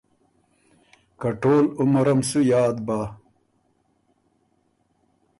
که 1.19 1.27
ټول 1.41 1.63
عمرم 1.81 2.19
سُو 2.29 2.39
یاد 2.51 2.75
بۀ۔ 2.87 2.99